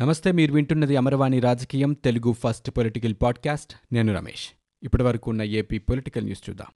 [0.00, 3.94] నమస్తే మీరు వింటున్నది అమరవాణి రాజకీయం తెలుగు ఫస్ట్ పొలిటికల్ పాడ్కాస్ట్.
[3.94, 4.48] నేను రమేష్.
[4.82, 6.66] ఇప్పటి వరకు ఉన్న ఏపీ పొలిటికల్ న్యూస్ చూద్దాం.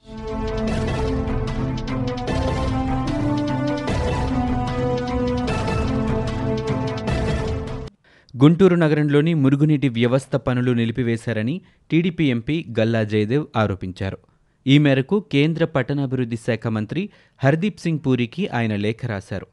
[8.43, 11.61] గుంటూరు నగరంలోని మురుగునీటి వ్యవస్థ పనులు నిలిపివేశారని
[11.91, 14.18] టీడీపీ ఎంపీ గల్లా జయదేవ్ ఆరోపించారు.
[14.66, 19.46] ఈ మేరకు కేంద్ర పట్టణాభివృద్ధి శాఖ మంత్రి హర్దీప్ సింగ్ పూరికి ఆయన లేఖ రాశారు.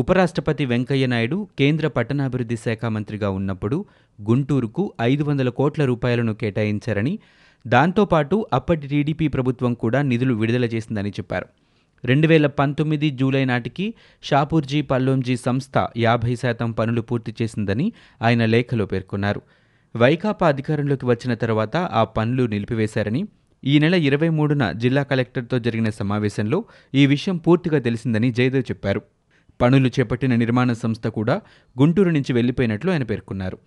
[0.00, 3.76] ఉపరాష్ట్రపతి వెంకయ్య నాయుడు కేంద్ర పట్టణాభివృద్ధి శాఖ మంత్రిగా ఉన్నప్పుడు
[4.18, 7.14] గుంటూరుకు ఐదు వందల కోట్ల రూపాయలను కేటాయించారని
[7.66, 11.46] దాంతోపాటు అప్పటి టీడీపీ ప్రభుత్వం కూడా నిధులు విడుదల చేసిందని చెప్పారు.
[12.04, 13.86] రెండు వేల పంతొమ్మిది జూలై నాటికి
[14.22, 17.92] షాపూర్జీ పల్లోంజీ సంస్థ యాభై శాతం పనులు పూర్తి చేసిందని
[18.22, 19.42] ఆయన లేఖలో పేర్కొన్నారు.
[19.96, 23.22] వైకాపా అధికారంలోకి వచ్చిన తర్వాత ఆ పనులు నిలిపివేశారని
[23.64, 26.58] ఈ నెల ఇరవై మూడున జిల్లా కలెక్టర్తో జరిగిన సమావేశంలో
[26.94, 29.02] ఈ విషయం పూర్తిగా తెలిసిందని జయదేవ్ చెప్పారు.
[29.60, 31.40] పనులు చేపట్టిన నిర్మాణ సంస్థ కూడా
[31.80, 33.58] గుంటూరు నుంచి వెళ్ళిపోయినట్లు ఆయన పేర్కొన్నారు.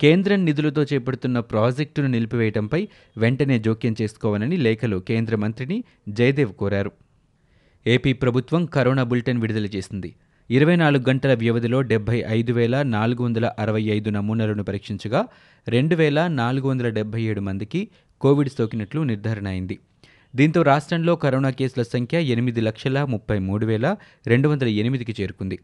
[0.00, 6.92] కేంద్రం నిధులతో చేపడుతున్న ప్రాజెక్టును నిలిపివేయడంపై వెంటనే జోక్యం చేసుకోవాలని లేఖలో కేంద్ర మంత్రిని జయదేవ్ కోరారు.
[7.86, 10.14] ఏపీ ప్రభుత్వం కరోనా బులెటిన్ విడుదల చేసింది.
[10.50, 15.24] ఇరవై నాలుగు గంటల వ్యవధిలో డెబ్బై ఐదు వేల నాలుగు వందల అరవై ఐదు నమూనాలను పరీక్షించగా
[15.68, 17.88] రెండు వేల నాలుగు వందల డెబ్బై ఏడు మందికి
[18.20, 19.78] కోవిడ్ సోకినట్లు నిర్ధారణ అయింది.
[20.34, 23.96] దీంతో రాష్ట్రంలో కరోనా కేసుల సంఖ్య ఎనిమిది లక్షల ముప్పై మూడు వేల
[24.26, 25.58] రెండు వందల ఎనిమిదికి చేరుకుంది.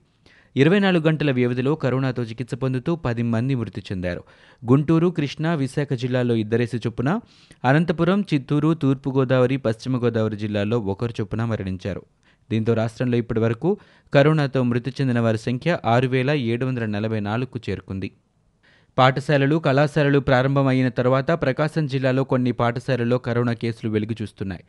[0.56, 4.24] ఇరవై నాలుగు గంటల వ్యవధిలో కరోనాతో చికిత్స పొందుతూ పది మంది మృతి చెందారు.
[4.70, 7.20] గుంటూరు కృష్ణా విశాఖ జిల్లాలో ఇద్దరేసి చొప్పున
[7.64, 12.02] అనంతపురం చిత్తూరు తూర్పుగోదావరి పశ్చిమ గోదావరి జిల్లాల్లో ఒకరు చొప్పున మరణించారు.
[12.50, 13.76] దీంతో రాష్ట్రంలో ఇప్పటి వరకు
[14.14, 18.10] కరోనాతో మృతి చెందిన వారి సంఖ్య ఆరు వేల ఏడు వందల నలభై నాలుగుకు చేరుకుంది.
[18.98, 24.64] పాఠశాలలు కళాశాలలు ప్రారంభమైన తర్వాత ప్రకాశం జిల్లాలో కొన్ని పాఠశాలల్లో కరోనా కేసులు వెలుగు చూస్తున్నాయి.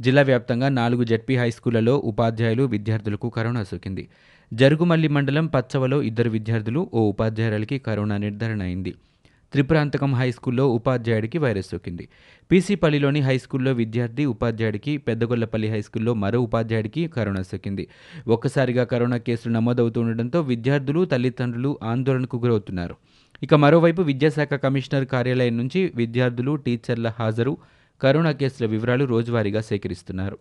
[0.00, 4.08] జిల్లా వ్యాప్తంగా నాలుగు జడ్పీ హైస్కూళ్ళలో ఉపాధ్యాయులు విద్యార్థులకు కరోనా సోకింది.
[4.54, 8.94] జరుగుమల్లి మండలం పచ్చవలో ఇద్దరు విద్యార్థులు ఓ ఉపాధ్యాయులకి కరోనా నిర్ధారణ అయింది.
[9.52, 12.08] త్రిపురాంతకం హైస్కూల్లో ఉపాధ్యాయుడికి వైరస్ సోకింది.
[12.52, 17.88] పీసీపల్లిలోని హైస్కూల్లో విద్యార్థి ఉపాధ్యాయుడికి పెద్దగొల్లపల్లి హైస్కూల్లో మరో ఉపాధ్యాయుడికి కరోనా సోకింది.
[18.28, 22.96] ఒక్కసారిగా కరోనా కేసులు నమోదవుతుండటంతో విద్యార్థులు తల్లిదండ్రులు ఆందోళనకు గురవుతున్నారు.
[23.42, 27.56] ఇక మరోవైపు విద్యాశాఖ కమిషనర్ కార్యాలయం నుంచి విద్యార్థులు టీచర్ల హాజరు.
[28.00, 30.38] కరోనా కేసుల వివరాలు రోజువారీగా సేకరిస్తున్నారు.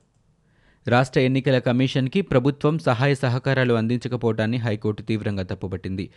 [0.87, 6.09] రాష్ట్ర ఎన్నికల కమిషన్కి ప్రభుత్వం సహాయ సహకారాలు అందించకపోవటాన్ని హైకోర్టు తీవ్రంగా తప్పుపట్టింది.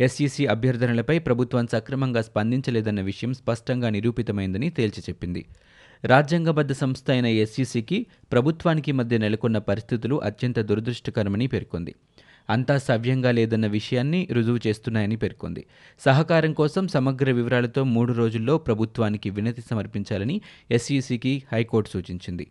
[0.00, 5.46] ఎస్ఈసీ అభ్యర్థనలపై ప్రభుత్వం సక్రమంగా స్పందించలేదన్న విషయం స్పష్టంగా నిరూపితమైందని తేల్చి చెప్పింది.
[6.04, 11.94] రాజ్యాంగబద్ధ సంస్థ అయిన ఎస్ఈసీకి ప్రభుత్వానికి మధ్య నెలకొన్న పరిస్థితులు అత్యంత దురదృష్టకరమని పేర్కొంది.
[12.50, 15.66] అంతా సవ్యంగా లేదన్న విషయాన్ని రుజువు చేస్తున్నాయని పేర్కొంది.
[15.98, 20.40] సహకారం కోసం సమగ్ర వివరాలతో మూడు రోజుల్లో ప్రభుత్వానికి వినతి సమర్పించాలని
[20.70, 22.50] ఎస్ఈసికి హైకోర్టు సూచించింది.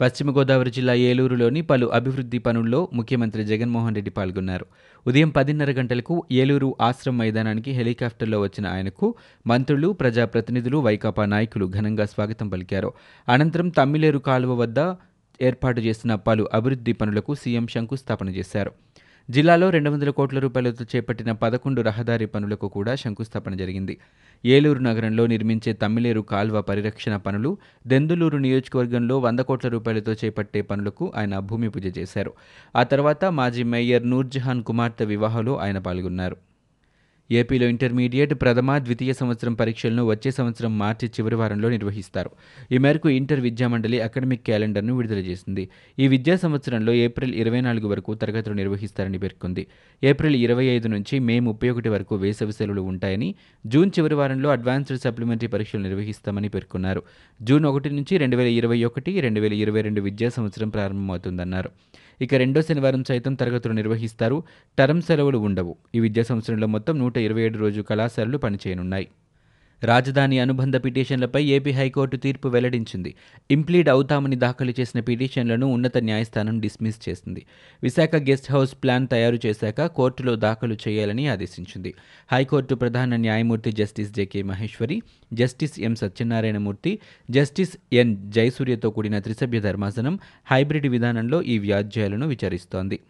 [0.00, 4.66] పశ్చిమ గోదావరి జిల్లా ఏలూరులోని పలు అభివృద్ధి పనుల్లో ముఖ్యమంత్రి జగన్మోహన్ రెడ్డి పాల్గొన్నారు.
[5.06, 9.14] ఉదయం పదిన్నర గంటలకు ఏలూరు ఆశ్రమ మైదానానికి హెలికాప్టర్లో వచ్చిన ఆయనకు
[9.46, 12.92] మంత్రులు ప్రజాప్రతినిధులు వైకాపా నాయకులు ఘనంగా స్వాగతం పలికారు.
[13.28, 14.78] అనంతరం తమ్మిలేరు కాలువ వద్ద
[15.42, 18.72] ఏర్పాటు చేసిన పలు అభివృద్ధి పనులకు సీఎం శంకుస్థాపన చేశారు.
[19.30, 23.98] జిల్లాలో రెండు వందల కోట్ల రూపాయలతో చేపట్టిన పదకొండు రహదారి పనులకు కూడా శంకుస్థాపన జరిగింది.
[24.44, 31.38] ఏలూరు నగరంలో నిర్మించే తమ్మిలేరు కాల్వ పరిరక్షణ పనులు దెందులూరు నియోజకవర్గంలో వంద కోట్ల రూపాయలతో చేపట్టే పనులకు ఆయన
[31.38, 32.32] భూమి పూజ చేశారు.
[32.76, 36.53] ఆ తర్వాత మాజీ మేయర్ నూర్జహాన్ కుమార్తె వివాహంలో ఆయన పాల్గొన్నారు.
[37.30, 42.30] ఏపీలో ఇంటర్మీడియట్ ప్రథమ ద్వితీయ సంవత్సరం పరీక్షలను వచ్చే సంవత్సరం మార్చి చివరి వారంలో నిర్వహిస్తారు.
[42.72, 45.68] ఈ మేరకు ఇంటర్ విద్యామండలి అకాడమిక్ క్యాలెండర్ను విడుదల చేసింది.
[45.98, 49.66] ఈ విద్యా సంవత్సరంలో ఏప్రిల్ ఇరవై నాలుగు వరకు తరగతులు నిర్వహిస్తారని పేర్కొంది.
[50.04, 53.34] ఏప్రిల్ ఇరవై ఐదు నుంచి మే ముప్పై ఒకటి వరకు వేసవి సెలవులు ఉంటాయని
[53.66, 57.02] జూన్ చివరి వారంలో అడ్వాన్స్డ్ సప్లిమెంటరీ పరీక్షలు నిర్వహిస్తామని పేర్కొన్నారు.
[57.42, 61.70] జూన్ ఒకటి నుంచి రెండు వేల ఇరవై ఒకటి రెండు వేల ఇరవై రెండు విద్యా సంవత్సరం ప్రారంభమవుతుందన్నారు.
[62.20, 64.42] ఇక రెండో శనివారం సైతం తరగతులు నిర్వహిస్తారు.
[64.78, 65.76] టర్మ్ సెలవులు ఉండవు.
[65.94, 69.08] ఈ విద్యా సంవత్సరంలో మొత్తం నూట ఇరవై ఏడు రోజు కళాశాలలు పనిచేయనున్నాయి.
[69.82, 73.14] రాజధాని అనుబంధ పిటిషన్లపై ఏపీ హైకోర్టు తీర్పు వెల్లడించింది.
[73.50, 77.46] ఇంప్లీడ్ అవుతామని దాఖలు చేసిన పిటిషన్లను ఉన్నత న్యాయస్థానం డిస్మిస్ చేసింది.
[77.82, 81.94] విశాఖ గెస్ట్ హౌస్ ప్లాన్ తయారు చేశాక కోర్టులో దాఖలు చేయాలని ఆదేశించింది.
[82.32, 86.98] హైకోర్టు ప్రధాన న్యాయమూర్తి justice J K Maheshwari justice M Satyanarayanamurthy
[87.30, 93.00] justice N జయసూర్యతో కూడిన త్రిసభ్య ధర్మాసనం హైబ్రిడ్ విధానంలో ఈ వ్యాజ్యాలను విచారిస్తోంది.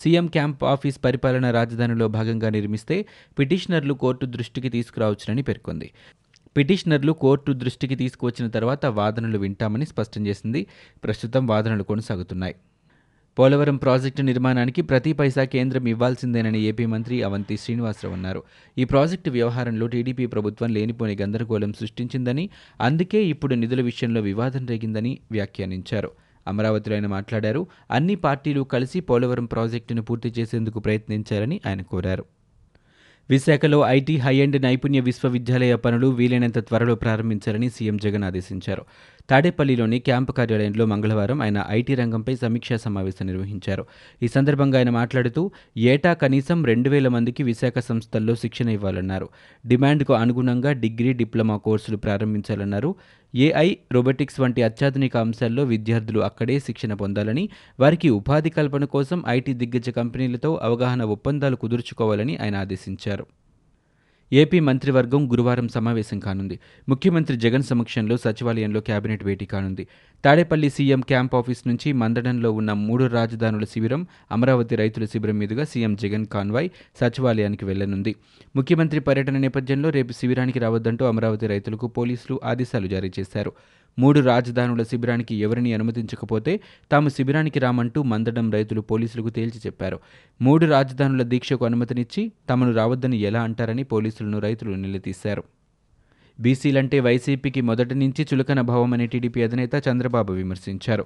[0.00, 3.06] సీఎం క్యాంప్ ఆఫీస్ పరిపాలన రాజధానిలో భాగంగా నిర్మిస్తే
[3.38, 5.90] పిటిషనర్లు కోర్టు దృష్టికి తీసుకురావచ్చునని పేర్కొంది.
[6.56, 10.66] పిటిషనర్లు కోర్టు దృష్టికి తీసుకువచ్చిన తర్వాత వాదనలు వింటామని స్పష్టం చేసింది.
[11.04, 12.54] ప్రస్తుతం వాదనలు కొనసాగుతున్నాయి.
[13.38, 18.42] పోలవరం ప్రాజెక్టు నిర్మాణానికి ప్రతి పైసా కేంద్రం ఇవ్వాల్సిందేనని ఏపీ మంత్రి అవంతి శ్రీనివాసరావు అన్నారు.
[18.78, 22.50] ఈ ప్రాజెక్టు వ్యవహారంలో టీడీపీ ప్రభుత్వం లేనిపోని గందరగోళం సృష్టించిందని
[22.80, 26.10] అందుకే ఇప్పుడు నిధుల విషయంలో వివాదం రేగిందని వ్యాఖ్యానించారు.
[26.48, 27.66] అమరావతిలో ఆయన మాట్లాడారు.
[27.90, 32.24] అన్ని పార్టీలు కలిసి పోలవరం ప్రాజెక్టును పూర్తి చేసేందుకు ప్రయత్నించారని ఆయన కోరారు.
[33.30, 38.84] విశాఖలో ఐటీ హై అండ్ నైపుణ్య విశ్వవిద్యాలయ పనులు వీలైనంత త్వరలో ప్రారంభించాలని సీఎం జగన్ ఆదేశించారు.
[39.30, 43.86] తాడేపల్లిలోని క్యాంపు కార్యాలయంలో మంగళవారం ఆయన ఐటీ రంగంపై సమీక్షా సమావేశం నిర్వహించారు.
[44.22, 49.28] ఈ సందర్భంగా ఆయన మాట్లాడుతూ ఏటా కనీసం రెండు వేల మందికి విశాఖ సంస్థల్లో శిక్షణ ఇవ్వాలన్నారు.
[49.66, 52.94] డిమాండ్కు అనుగుణంగా డిగ్రీ డిప్లొమా కోర్సులు ప్రారంభించాలన్నారు.
[53.34, 57.48] ఏఐ రోబోటిక్స్ వంటి అత్యాధునిక అంశాల్లో విద్యార్థులు అక్కడే శిక్షణ పొందాలని
[57.80, 63.26] వారికి ఉపాధి కల్పన కోసం ఐటీ దిగ్గజ కంపెనీలతో అవగాహన ఒప్పందాలు కుదుర్చుకోవాలని ఆయన ఆదేశించారు.
[64.32, 66.58] ఏపీ మంత్రివర్గం గురువారం సమావేశం కానుంది.
[66.88, 69.86] ముఖ్యమంత్రి జగన్ సమక్షంలో సచివాలయంలో కేబినెట్ భేటీ కానుంది.
[70.24, 75.96] తాడేపల్లి సీఎం క్యాంప్ ఆఫీస్ నుంచి మందడంలో ఉన్న మూడు రాజధానుల శిబిరం అమరావతి రైతుల శిబిరం మీదుగా సీఎం
[75.96, 76.68] జగన్ కాన్వాయ్
[77.00, 78.14] సచివాలయానికి వెళ్ళనుంది.
[78.56, 83.52] ముఖ్యమంత్రి పర్యటన నేపథ్యంలో రేపు శిబిరానికి రావద్దంటూ అమరావతి రైతులకు పోలీసులు ఆదేశాలు జారీ చేశారు.
[83.98, 86.60] మూడు రాజధానుల శిబిరానికి ఎవరిని అనుమతించకపోతే
[86.92, 90.00] తాము శిబిరానికి రామంటూ మందడం రైతులు పోలీసులకు తేల్చి చెప్పారు.
[90.42, 95.44] మూడు రాజధానుల దీక్షకు అనుమతినిచ్చి తమను రావద్దని ఎలా అంటారని పోలీసులను రైతులు నిలదీశారు.
[96.40, 101.04] బీసీలంటే వైసీపీకి మొదటి నుంచి చులకన భావమని టీడీపీ అధినేత చంద్రబాబు విమర్శించారు.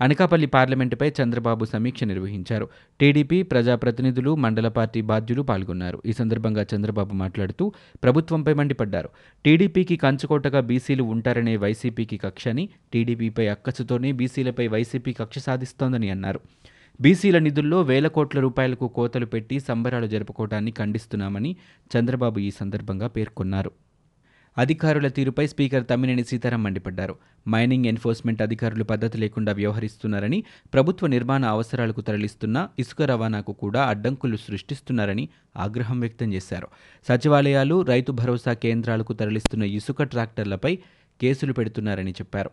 [0.00, 2.68] అనకాపల్లి పార్లమెంటుపై చంద్రబాబు సమీక్ష నిర్వహించారు.
[3.00, 6.02] టీడీపీ ప్రజాప్రతినిధులు మండల పార్టీ బాధ్యులు పాల్గొన్నారు.
[6.06, 9.08] ఈ సందర్భంగా చంద్రబాబు మాట్లాడుతూ ప్రభుత్వంపై మండిపడ్డారు.
[9.44, 16.40] టీడీపీకి కంచుకోటగా బీసీలు ఉంటారనే వైసీపీకి కక్ష అని టీడీపీపై అక్కసుతోనే బీసీలపై వైసీపీ కక్ష సాధిస్తోందని అన్నారు.
[17.00, 21.56] బీసీల నిధుల్లో వేల కోట్ల రూపాయలకు కోతలు పెట్టి సంబరాలు జరుపుకోవడాన్ని ఖండిస్తున్నామని
[21.96, 23.70] చంద్రబాబు ఈ సందర్భంగా పేర్కొన్నారు.
[24.62, 27.14] అధికారుల తీరుపై స్పీకర్ తమ్మినేని సీతారాం మండిపడ్డారు.
[27.48, 30.38] మైనింగ్ ఎన్ఫోర్స్మెంట్ అధికారులు పద్ధతి లేకుండా వ్యవహరిస్తున్నారని
[30.74, 35.24] ప్రభుత్వ నిర్మాణ అవసరాలకు తరలిస్తున్న ఇసుక రవాణాకు కూడా అడ్డంకులు సృష్టిస్తున్నారని
[35.56, 36.68] ఆగ్రహం వ్యక్తం చేశారు.
[37.08, 40.72] సచివాలయాలు రైతు భరోసా కేంద్రాలకు తరలిస్తున్న ఇసుక ట్రాక్టర్లపై
[41.20, 42.50] కేసులు పెడుతున్నారని చెప్పారు.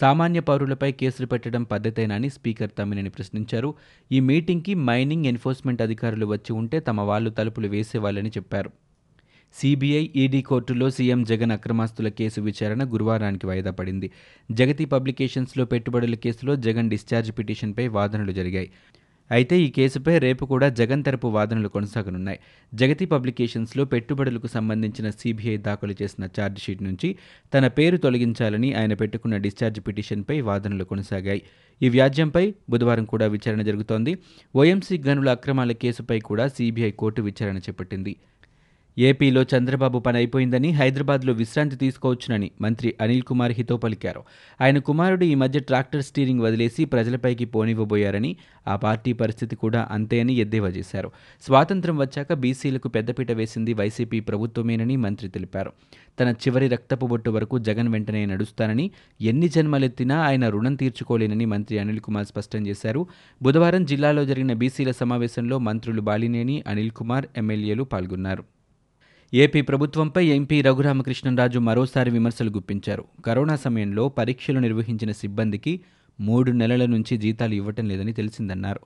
[0.00, 3.70] సామాన్య పౌరులపై కేసులు పెట్టడం పద్ధతేనని స్పీకర్ తమ్మినేని ప్రశ్నించారు.
[4.12, 8.72] ఈ మీటింగ్కి మైనింగ్ ఎన్ఫోర్స్మెంట్ అధికారులు వచ్చి ఉంటే తమ వాళ్ళు తలుపులు వేసేవాళ్ళని చెప్పారు.
[9.60, 14.10] సిబిఐ ఈడీ కోర్టులో సీఎం జగన్ అక్రమాస్తుల కేసు విచారణ గురువారానికి వాయిదా పడింది.
[14.52, 18.70] జగతి పబ్లికేషన్స్లో పెట్టుబడుల కేసులో జగన్ డిశ్చార్జ్ పిటిషన్పై వాదనలు జరిగాయి.
[19.30, 22.38] అయితే ఈ కేసుపై రేపు కూడా జగన్ తరపు వాదనలు కొనసాగనున్నాయి.
[22.74, 27.16] జగతి పబ్లికేషన్స్లో పెట్టుబడులకు సంబంధించిన సిబిఐ దాఖలు చేసిన ఛార్జ్షీట్ నుంచి
[27.54, 31.42] తన పేరు తొలగించాలని ఆయన పెట్టుకున్న డిశ్చార్జ్ పిటిషన్పై వాదనలు కొనసాగాయి.
[31.82, 34.18] ఈ వ్యాజ్యంపై బుధవారం కూడా విచారణ జరుగుతోంది.
[34.56, 38.16] ఓఎంసీ గనుల అక్రమాల కేసుపై కూడా సిబిఐ కోర్టు విచారణ చేపట్టింది.
[38.98, 44.22] ఏపీలో చంద్రబాబు పని అయిపోయిందని హైదరాబాద్లో విశ్రాంతి తీసుకోవచ్చునని మంత్రి అనిల్ కుమార్ హితో పలికారు.
[44.60, 48.36] ఆయన కుమారుడు ఈ మధ్య ట్రాక్టర్ స్టీరింగ్ వదిలేసి ప్రజలపైకి పోనివ్వబోయారని
[48.68, 51.12] ఆ పార్టీ పరిస్థితి కూడా అంతే అని ఎద్దేవా చేశారు.
[51.42, 55.72] స్వాతంత్రం వచ్చాక బీసీలకు పెద్దపీట వేసింది వైసీపీ ప్రభుత్వమేనని మంత్రి తెలిపారు.
[56.20, 58.90] తన చివరి రక్తపు బొట్టు వరకు జగన్ వెంటనే నడుస్తానని
[59.20, 63.06] ఎన్ని జన్మలెత్తినా ఆయన రుణం తీర్చుకోలేనని మంత్రి అనిల్ కుమార్ స్పష్టం చేశారు.
[63.42, 68.53] బుధవారం జిల్లాలో జరిగిన బీసీల సమావేశంలో మంత్రులు బాలినేని అనిల్ కుమార్ ఎమ్మెల్యేలు పాల్గొన్నారు.
[69.32, 73.04] ఏపీ ప్రభుత్వంపై ఎంపీ రఘురామకృష్ణరాజు మరోసారి విమర్శలు గుప్పించారు.
[73.24, 75.80] కరోనా సమయంలో పరీక్షలు నిర్వహించిన సిబ్బందికి
[76.20, 78.80] మూడు నెలల నుంచి జీతాలు ఇవ్వటం లేదని తెలిసిందన్నారు.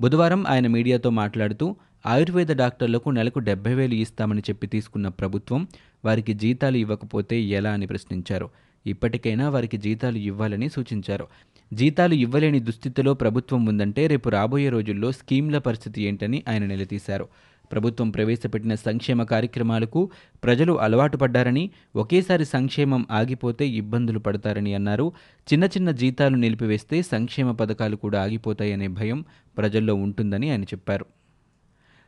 [0.00, 1.76] బుధవారం ఆయన మీడియాతో మాట్లాడుతూ
[2.06, 5.68] ఆయుర్వేద డాక్టర్లకు నెలకు డెబ్బై వేలు ఇస్తామని చెప్పి తీసుకున్న ప్రభుత్వం
[6.04, 8.50] వారికి జీతాలు ఇవ్వకపోతే ఎలా అని ప్రశ్నించారు.
[8.86, 11.26] ఇప్పటికైనా వారికి జీతాలు ఇవ్వాలని సూచించారు.
[11.74, 17.28] జీతాలు ఇవ్వలేని దుస్థితిలో ప్రభుత్వం ఉందంటే రేపు రాబోయే రోజుల్లో స్కీమ్ల పరిస్థితి ఏంటని ఆయన నిలదీశారు.
[17.72, 20.10] ప్రభుత్వం ప్రవేశపెట్టిన సంక్షేమ కార్యక్రమాలకు
[20.44, 25.12] ప్రజలు అలవాటు పడ్డారని ఒకేసారి సంక్షేమం ఆగిపోతే ఇబ్బందులు పడతారని అన్నారు.
[25.52, 29.24] చిన్న చిన్న జీతాలు నిలిపివేస్తే సంక్షేమ పథకాలు కూడా ఆగిపోతాయనే భయం
[29.58, 31.06] ప్రజల్లో ఉంటుందని ఆయన చెప్పారు.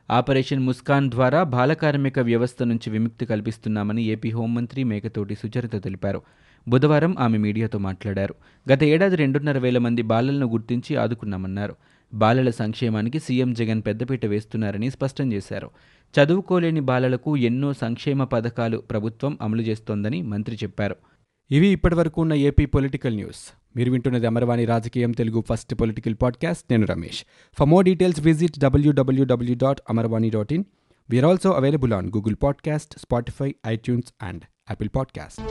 [0.09, 6.21] ఆపరేషన్ ముస్కాన్ ద్వారా బాలకార్మిక వ్యవస్థ నుంచి విముక్తి కల్పిస్తున్నామని ఏపీ హోంమంత్రి మేకతోటి సుచరిత తెలిపారు.
[6.67, 8.35] బుధవారం ఆమె మీడియాతో మాట్లాడారు.
[8.71, 11.75] గత ఏడాది రెండున్నర వేల మంది బాలలను గుర్తించి ఆదుకున్నామన్నారు.
[12.13, 15.69] బాలల సంక్షేమానికి సీఎం జగన్ పెద్దపీట వేస్తున్నారని స్పష్టం చేశారు.
[16.13, 20.95] చదువుకోలేని బాలలకు ఎన్నో సంక్షేమ పథకాలు ప్రభుత్వం అమలు చేస్తోందని మంత్రి చెప్పారు.
[21.51, 23.53] ఇవి ఇప్పటివరకు ఉన్న ఏపీ పొలిటికల్ న్యూస్.
[23.75, 26.63] మీరు వింటున్నది అమరవాణి రాజకీయం తెలుగు ఫస్ట్ పొలిటికల్ పాడ్కాస్ట్.
[26.71, 27.23] నేను Ramesh.
[27.59, 30.63] For more details visit W W W dot Amarvani dot in
[31.09, 35.41] we are also available on Google podcast Spotify iTunes and Apple podcast